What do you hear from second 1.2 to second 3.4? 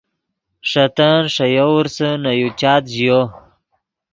ݰے یوورسے نے یو چات ژیو۔